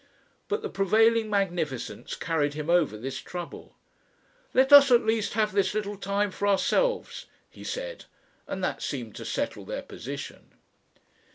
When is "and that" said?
8.47-8.81